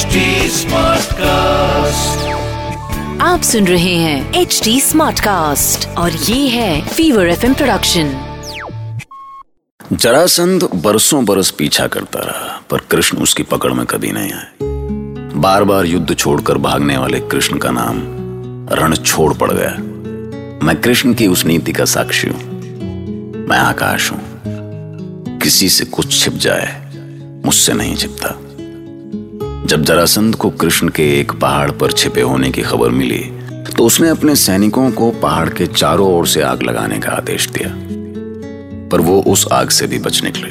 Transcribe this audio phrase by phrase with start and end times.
[0.00, 0.18] HD
[0.50, 2.20] Smartcast.
[3.20, 8.36] आप सुन रहे हैं एच डी स्मार्ट कास्ट और ये है फीवर एफ़ प्रोडक्शन
[9.92, 14.46] जरासंध बरसों बरस पीछा करता रहा पर कृष्ण उसकी पकड़ में कभी नहीं आए।
[15.40, 17.98] बार बार युद्ध छोड़कर भागने वाले कृष्ण का नाम
[18.76, 19.76] रण छोड़ पड़ गया।
[20.66, 22.42] मैं कृष्ण की उस नीति का साक्षी हूँ।
[23.48, 24.20] मैं आकाश हूँ।
[25.38, 26.90] किसी से कुछ छिप जाए
[27.44, 28.38] मुझसे नहीं छिपता।
[29.70, 33.18] जब जरासंध को कृष्ण के एक पहाड़ पर छिपे होने की खबर मिली
[33.76, 37.68] तो उसने अपने सैनिकों को पहाड़ के चारों ओर से आग लगाने का आदेश दिया।
[38.88, 40.48] पर वो उस आग से भी बच निकले।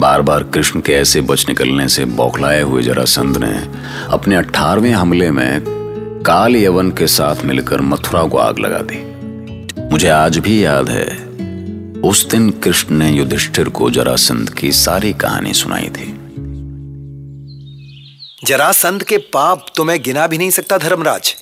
[0.00, 3.52] बार बार कृष्ण के ऐसे बच निकलने से बौखलाए हुए जरासंध ने
[4.08, 5.60] अपने अठारहवें हमले में
[6.26, 9.04] काल यवन के साथ मिलकर मथुरा को आग लगा दी।
[9.92, 11.06] मुझे आज भी याद है,
[12.00, 16.18] उस दिन कृष्ण ने युधिष्ठिर को जरासंध की सारी कहानी सुनाई थी।
[18.42, 21.34] जरासंध के पाप तो मैं गिना भी नहीं सकता धर्मराज।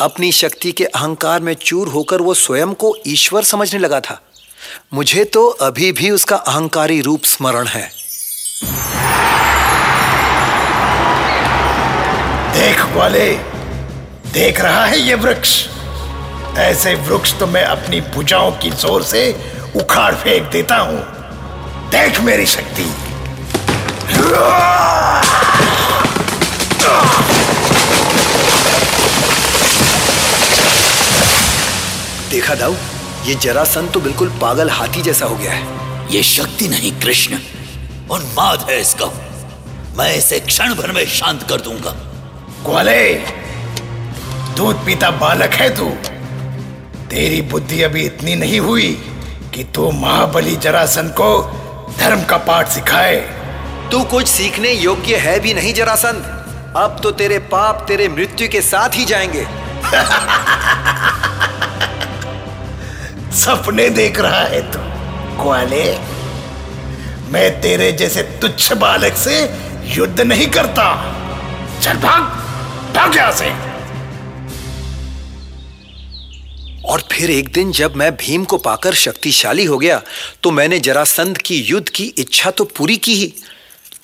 [0.00, 4.20] अपनी शक्ति के अहंकार में चूर होकर वो स्वयं को ईश्वर समझने लगा था।
[4.94, 7.82] मुझे तो अभी भी उसका अहंकारी रूप स्मरण है।
[12.52, 13.30] देख वाले,
[14.32, 15.56] देख रहा है ये वृक्ष।
[16.58, 19.30] ऐसे वृक्ष तो मैं अपनी भुजाओं की ज़ोर से
[19.76, 21.00] उखाड़ फेंक देता हूँ।
[21.90, 22.90] देख मेरी शक्ति।
[32.30, 32.74] देखा दाऊ
[33.26, 35.62] ये जरासन तो बिल्कुल पागल हाथी जैसा हो गया है।
[36.10, 37.38] ये शक्ति नहीं कृष्ण।
[38.10, 39.06] उन्माद है इसका।
[39.98, 41.90] मैं इसे क्षण भर में शांत कर दूँगा।
[42.64, 43.14] ग्वाले
[44.56, 45.88] दूध पीता बालक है तू।
[47.10, 48.92] तेरी बुद्धि अभी इतनी नहीं हुई
[49.54, 51.30] कि तू महाबली जरासन को
[51.98, 53.16] धर्म का पाठ सिखाए।
[53.92, 56.33] तू कुछ सीखने योग्य है भी नहीं जरासंध
[56.76, 59.42] अब तो तेरे पाप तेरे मृत्यु के साथ ही जाएँगे।
[63.36, 64.78] सपने देख रहा है तू,
[65.42, 65.84] ग्वाले।
[67.32, 69.38] मैं तेरे जैसे तुच्छ बालक से
[69.96, 70.86] युद्ध नहीं करता।
[71.80, 72.22] चल भाग
[72.94, 73.50] भाग यहाँ से।
[76.84, 80.00] और फिर एक दिन जब मैं भीम को पाकर शक्तिशाली हो गया
[80.42, 83.32] तो मैंने जरासंध की युद्ध की इच्छा तो पूरी की ही।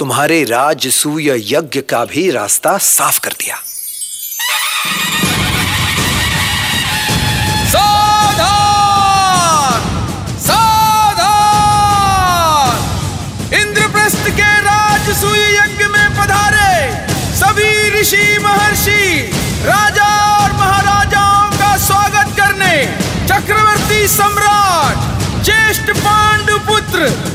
[0.01, 3.57] तुम्हारे राजसूय यज्ञ का भी रास्ता साफ़ कर दिया।
[7.69, 9.81] सावधान!
[10.39, 11.25] सावधान!
[13.55, 17.07] इंद्रप्रस्थ के राजसूय यज्ञ में पधारे
[17.37, 19.33] सभी ऋषि महर्षि,
[19.65, 22.87] राजा और महाराजाओं का स्वागत करने
[23.29, 24.97] चक्रवर्ती सम्राट,
[25.45, 27.30] ज्येष्ठ पांडु पुत्र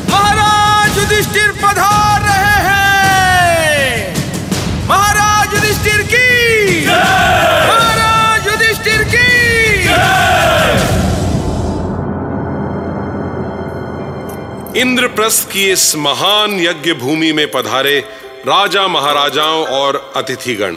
[14.95, 17.97] इंद्रप्रस्थ की इस महान यज्ञ भूमि में पधारे
[18.47, 20.75] राजा महाराजाओं और अतिथिगण।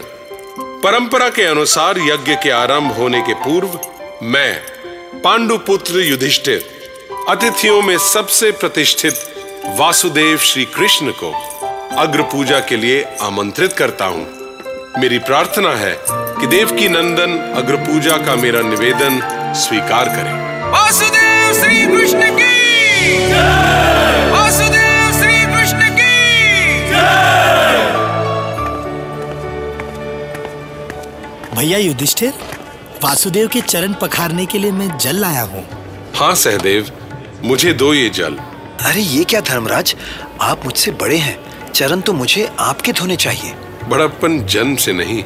[0.83, 3.79] परंपरा के अनुसार यज्ञ के आरंभ होने के पूर्व
[4.23, 4.61] मैं,
[5.21, 6.65] पांडुपुत्र युधिष्ठिर,
[7.29, 9.15] अतिथियों में सबसे प्रतिष्ठित
[9.79, 11.33] वासुदेव श्री कृष्ण को
[11.97, 14.27] अग्र पूजा के लिए आमंत्रित करता हूँ।
[15.01, 19.21] मेरी प्रार्थना है कि देवकी नंदन अग्र पूजा का मेरा निवेदन
[19.55, 20.35] स्वीकार करें।
[20.73, 22.57] वासुदेव श्री कृष्ण की
[31.59, 32.33] भैया युधिष्ठिर
[33.05, 35.63] वासुदेव के चरण पखारने के लिए मैं जल लाया हूँ।
[36.17, 36.91] हाँ सहदेव
[37.45, 38.35] मुझे दो ये जल।
[38.81, 39.97] अरे ये क्या धर्मराज?
[40.41, 41.37] आप मुझसे बड़े हैं।
[41.73, 43.55] चरण तो मुझे आपके धोने चाहिए।
[43.89, 45.23] बड़प्पन जन्म से नहीं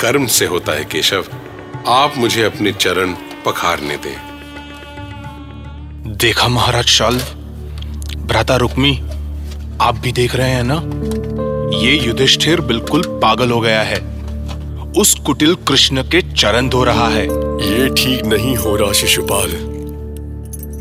[0.00, 1.24] कर्म से होता है केशव।
[1.88, 3.14] आप मुझे अपने चरण
[3.46, 4.16] पखारने दें।
[6.16, 7.18] देखा महाराज शाल?
[8.16, 8.98] भ्राता रुक्मी
[9.80, 10.82] आप भी देख रहे हैं ना?
[11.78, 14.15] ये युधिष्ठिर बिल्कुल पागल हो गया है।
[14.98, 19.50] उस कुटिल कृष्ण के चरण धो रहा है। ये ठीक नहीं हो रहा शिशुपाल।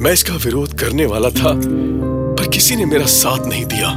[0.01, 3.89] मैं इसका विरोध करने वाला था पर किसी ने मेरा साथ नहीं दिया।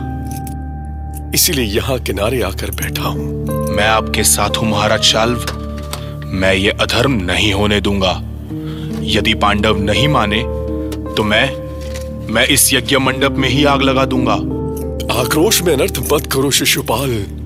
[1.34, 3.26] इसीलिए यहाँ किनारे आकर बैठा हूँ।
[3.76, 5.46] मैं आपके साथ हूँ महाराज शाल्व।
[6.32, 8.12] मैं ये अधर्म नहीं होने दूँगा।
[9.08, 10.42] यदि पांडव नहीं माने
[11.14, 11.46] तो मैं
[12.32, 14.34] मैं इस यज्ञ मंडप में ही आग लगा दूँगा।
[15.20, 17.37] आक्रोश में अनर्थ मत करो शिशुपाल।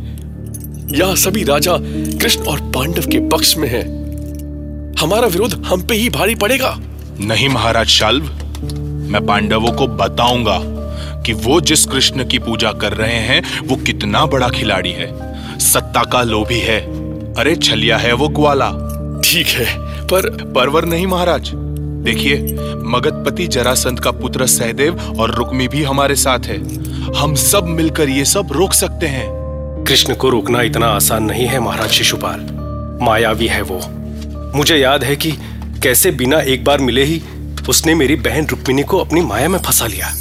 [0.90, 1.76] यहाँ सभी राजा
[2.18, 3.84] कृष्ण और पांडव के पक्ष में हैं।
[5.00, 6.74] हमारा विरोध हम पे ही भारी पड़ेगा।
[7.20, 8.24] नहीं महाराज शाल्व
[9.12, 10.58] मैं पांडवों को बताऊँगा
[11.22, 16.04] कि वो जिस कृष्ण की पूजा कर रहे हैं वो कितना बड़ा खिलाड़ी है। सत्ता
[16.04, 16.80] का लोभी है।
[17.34, 18.70] अरे छलिया है वो ग्वाला।
[19.24, 19.66] ठीक है
[20.06, 21.50] पर परवर नहीं महाराज।
[22.04, 22.38] देखिए
[22.84, 26.58] मगधपति जरासंध का पुत्र सहदेव और रुक्मी भी हमारे साथ है।
[27.12, 29.41] हम सब मिलकर ये सब रोक सकते हैं।
[29.88, 32.48] कृष्ण को रोकना इतना आसान नहीं है, महाराज शिशुपाल।
[33.02, 33.80] मायावी है वो।
[34.56, 35.32] मुझे याद है कि
[35.82, 37.22] कैसे बिना एक बार मिले ही
[37.68, 40.14] उसने मेरी बहन रुक्मिणी को अपनी माया में फंसा लिया।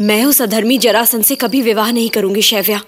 [0.00, 2.80] मैं उस अधर्मी जरासन से कभी विवाह नहीं करूँगी, शैव्या।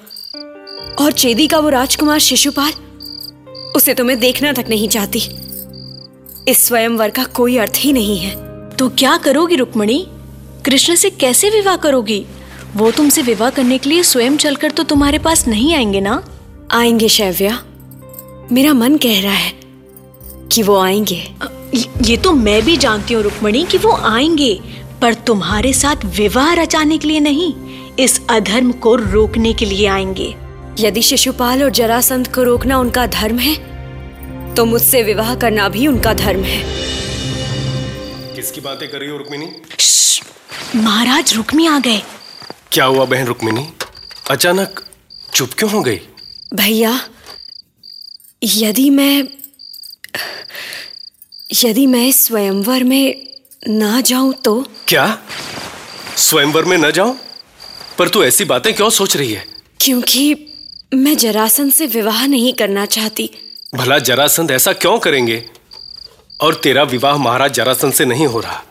[1.00, 2.73] और चेदी का वो राजकुमार शिशुपाल,
[3.76, 5.23] उसे तो मैं देखना तक नहीं चाहती।
[6.49, 8.37] इस स्वयंवर का कोई अर्थ ही नहीं है।
[8.69, 10.06] तो क्या करोगी रुक्मणी?
[10.67, 12.26] कृष्ण से कैसे विवाह करोगी?
[12.76, 16.22] वो तुमसे विवाह करने के लिए स्वयं चलकर तो तुम्हारे पास नहीं आएँगे ना?
[16.70, 17.58] आएँगे शैव्या।
[18.52, 19.52] मेरा मन कह रहा है
[20.52, 21.22] कि वो आएँगे।
[22.05, 24.61] ये तो मैं भी जानती हूँ रुक्मणी कि वो आएँगे
[25.02, 27.52] पर तुम्हारे साथ विवाह रचाने के लिए नहीं
[27.96, 30.34] इस अधर्म को रोकने के लिए आएँगे।
[30.81, 36.14] यदि शिशुपाल और जरासंध को रोकना उनका धर्म है तो मुझसे विवाह करना भी उनका
[36.14, 36.62] धर्म है।
[38.34, 39.50] किसकी बातें कर रही हो रुक्मिणी?
[40.76, 42.02] महाराज रुक्मी आ गए।
[42.72, 43.69] क्या हुआ बहन रुक्मिनी
[44.31, 44.84] अचानक
[45.34, 46.00] चुप क्यों हो गई?
[46.55, 47.00] भैया
[48.44, 49.28] यदि मैं
[51.64, 53.26] यदि मैं स्वयंवर में
[53.69, 54.67] ना जाऊँ तो?
[54.88, 55.19] क्या?
[56.17, 57.19] स्वयंवर में न जाऊँ?
[57.99, 59.46] पर तू ऐसी बातें क्यों सोच रही है?
[59.81, 60.46] क्योंकि
[60.94, 63.31] मैं जरासंध से विवाह नहीं करना चाहती।
[63.75, 65.50] भला जरासंध ऐसा क्यों करेंगे?
[66.40, 68.62] और तेरा विवाह महाराज जरासंध से नहीं हो रहा।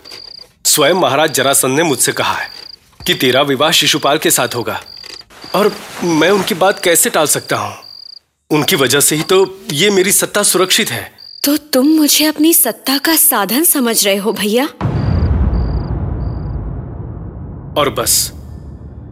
[0.65, 2.58] स्वयं महाराज जरासंध ने मुझसे कहा है।
[2.99, 4.81] कि तेरा विवाह शिशुपाल के साथ होगा।
[5.55, 5.71] और
[6.03, 7.73] मैं उनकी बात कैसे टाल सकता हूँ?
[8.51, 11.11] उनकी वजह से ही तो ये मेरी सत्ता सुरक्षित है।
[11.43, 14.65] तो तुम मुझे अपनी सत्ता का साधन समझ रहे हो भैया?
[17.81, 18.31] और बस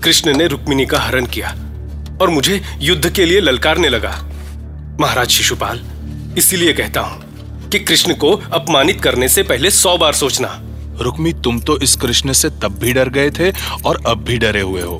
[0.04, 1.50] कृष्ण ने रुक्मिणी का हरण किया
[2.22, 4.12] और मुझे युद्ध के लिए ललकारने लगा।
[5.00, 5.82] महाराज शिशुपाल
[6.38, 10.48] इसीलिए कहता हूँ कि कृष्ण को अपमानित करने से पहले सौ बार सोचना।
[11.02, 13.52] रुक्मी तुम तो इस कृष्ण से तब भी डर गए थे
[13.86, 15.00] और अब भी डरे हुए हो।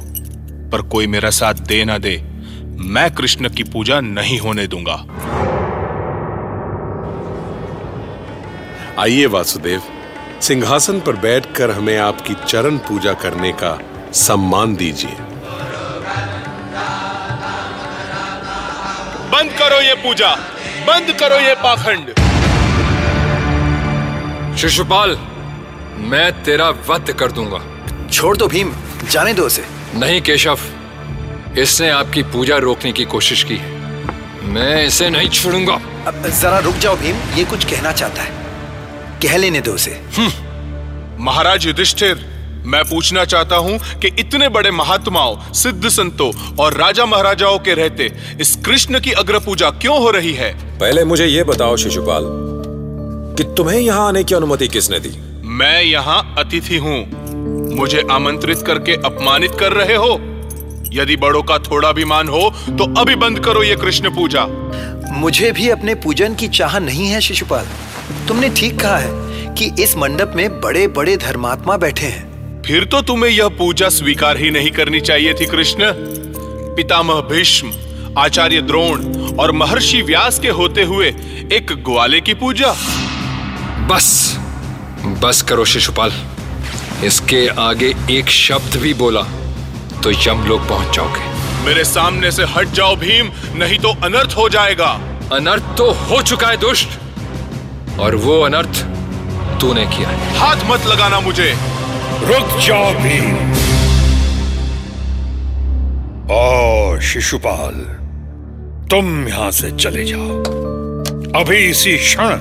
[0.72, 2.16] पर कोई मेरा साथ दे ना दे
[2.88, 4.96] मैं कृष्ण की पूजा नहीं होने दूँगा।
[9.00, 9.82] आइए वासुदेव
[10.42, 13.78] सिंहासन पर बैठकर हमें आपकी चरण पूजा करने का
[14.16, 15.16] सम्मान दीजिए।
[19.32, 20.30] बंद करो ये पूजा
[20.88, 22.14] बंद करो ये पाखंड।
[24.58, 25.18] शिशुपाल
[26.00, 27.60] मैं तेरा वध कर दूँगा।
[28.12, 28.72] छोड़ दो भीम
[29.12, 29.64] जाने दो उसे।
[29.96, 30.60] नहीं केशव
[31.60, 33.76] इसने आपकी पूजा रोकने की कोशिश की है।
[34.54, 35.80] मैं इसे नहीं छोड़ूँगा।
[36.30, 38.32] जरा रुक जाओ भीम ये कुछ कहना चाहता है।
[39.22, 40.00] कह लेने दो उसे।
[41.20, 42.26] महाराज युधिष्ठिर
[42.66, 48.12] मैं पूछना चाहता हूँ कि इतने बड़े महात्माओं सिद्ध संतों और राजा महाराजाओं के रहते
[48.42, 50.54] इस कृष्ण की अग्र पूजा क्यों हो रही है?
[50.80, 52.24] पहले मुझे ये बताओ शिशुपाल
[53.38, 55.10] कि तुम्हें यहाँ आने की अनुमति किसने दी?
[55.58, 56.98] मैं यहाँ अतिथि हूँ।
[57.76, 60.10] मुझे आमंत्रित करके अपमानित कर रहे हो?
[60.94, 64.46] यदि बड़ों का थोड़ा भी मान हो तो अभी बंद करो ये कृष्ण पूजा।
[65.14, 67.68] मुझे भी अपने पूजन की चाह नहीं है शिशुपाल।
[68.28, 73.02] तुमने ठीक कहा है कि इस मंडप में बड़े बड़े धर्मात्मा बैठे हैं। फिर तो
[73.02, 75.92] तुम्हें यह पूजा स्वीकार ही नहीं करनी चाहिए थी कृष्ण।
[76.76, 77.72] पितामह भीष्म
[78.18, 81.08] आचार्य द्रोण और महर्षि व्यास के होते हुए
[81.54, 82.76] एक ग्वाले की पूजा।
[83.88, 84.08] बस।
[85.16, 86.12] बस करो शिशुपाल।
[87.06, 89.22] इसके आगे एक शब्द भी बोला
[90.04, 91.36] तो यम लोग पहुँच जाओगे।
[91.66, 94.90] मेरे सामने से हट जाओ भीम नहीं तो अनर्थ हो जाएगा।
[95.34, 98.84] अनर्थ तो हो चुका है दुष्ट और वो अनर्थ
[99.62, 101.54] तूने किया है। हाथ मत लगाना मुझे।
[102.24, 103.36] रुक जाओ भीम।
[106.32, 107.76] ओ शिशुपाल
[108.92, 110.44] तुम यहाँ से चले जाओ।
[111.36, 112.38] अभी इसी क्षण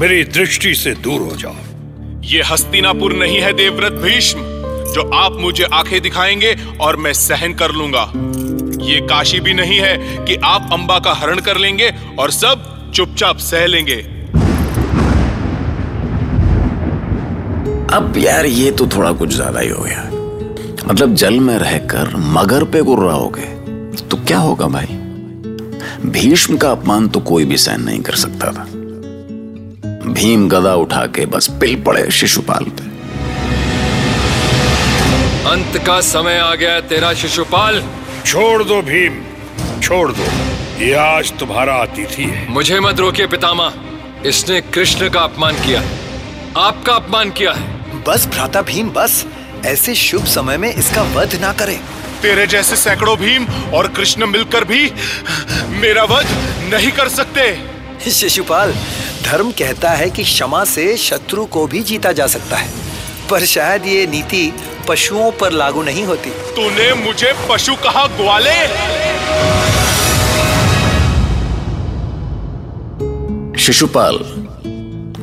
[0.00, 1.56] मेरी दृष्टि से दूर हो जाओ।
[2.24, 4.40] ये हस्तिनापुर नहीं है, देवव्रत भीष्म,
[4.94, 8.12] जो आप मुझे आँखें दिखाएँगे और मैं सहन कर लूँगा।
[8.84, 13.38] ये काशी भी नहीं है कि आप अंबा का हरण कर लेंगे और सब चुपचाप
[13.38, 13.96] सह लेंगे।
[17.94, 20.02] अब यार ये तो थोड़ा कुछ ज़्यादा ही हो गया।
[20.88, 23.52] मतलब जल में रहकर मगर पे गुर्रा गए
[24.10, 24.86] तो क्या होगा भाई?
[26.10, 28.66] भीष्म का अपमान तो कोई भी सहन नहीं कर सकता था।
[30.14, 32.82] भीम गदा उठा के बस पिल पड़े शिशुपाल पे।
[35.50, 37.82] अंत का समय आ गया तेरा शिशुपाल।
[38.26, 39.22] छोड़ दो भीम
[39.80, 40.26] छोड़ दो।
[40.84, 43.74] ये आज तुम्हारा अतिथि है। मुझे मत रोकिए पितामह।
[44.26, 45.82] इसने कृष्ण का अपमान किया।
[46.56, 49.24] आपका अपमान किया है। बस भ्राता भीम बस।
[49.66, 51.78] ऐसे शुभ समय में इसका वध ना करें।
[52.22, 54.90] तेरे जैसे सैकड़ों भीम और कृष्ण मिलकर भी
[55.80, 56.26] मेरा वध
[56.74, 57.73] नहीं कर सकते।
[58.12, 58.74] शिशुपाल
[59.24, 62.72] धर्म कहता है कि क्षमा से शत्रु को भी जीता जा सकता है
[63.30, 64.52] पर शायद ये नीति
[64.88, 68.66] पशुओं पर लागू नहीं होती। तूने मुझे पशु कहा ग्वाले?
[73.58, 74.18] शिशुपाल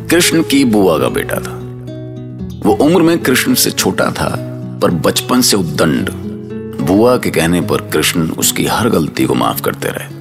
[0.09, 1.57] कृष्ण की बुआ का बेटा था।
[2.69, 4.35] वो उम्र में कृष्ण से छोटा था
[4.81, 6.09] पर बचपन से उद्दंड।
[6.81, 10.20] बुआ के कहने पर कृष्ण उसकी हर गलती को माफ़ करते रहे।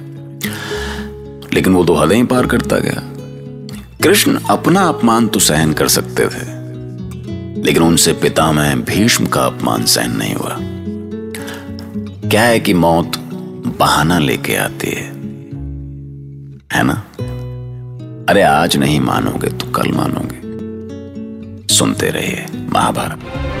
[1.53, 3.01] लेकिन वो तो हदें ही पार करता गया।
[4.03, 6.45] कृष्ण अपना अपमान तो सहन कर सकते थे,
[7.61, 10.57] लेकिन उनसे पिता में भीष्म का अपमान सहन नहीं हुआ।
[12.29, 13.17] क्या है कि मौत
[13.79, 15.09] बहाना लेके आती है?
[16.73, 16.93] है ना?
[18.29, 20.39] अरे आज नहीं मानोगे तो कल मानोगे।
[21.75, 23.60] सुनते रहिए महाभारत।